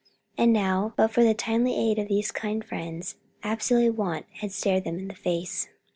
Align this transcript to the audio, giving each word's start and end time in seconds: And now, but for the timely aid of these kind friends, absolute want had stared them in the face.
And 0.35 0.51
now, 0.51 0.95
but 0.97 1.09
for 1.11 1.23
the 1.23 1.35
timely 1.35 1.75
aid 1.77 1.99
of 1.99 2.07
these 2.07 2.31
kind 2.31 2.65
friends, 2.65 3.17
absolute 3.43 3.93
want 3.93 4.25
had 4.39 4.51
stared 4.51 4.83
them 4.83 4.97
in 4.97 5.09
the 5.09 5.13
face. 5.13 5.69